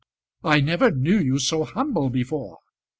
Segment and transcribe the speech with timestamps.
[0.43, 2.57] "I never knew you so humble before."